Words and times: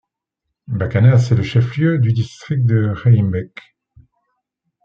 Bakanas 0.67 1.29
est 1.29 1.35
le 1.35 1.43
chef-lieu 1.43 1.99
du 1.99 2.11
District 2.11 2.65
de 2.65 2.85
Raiymbek. 2.91 3.59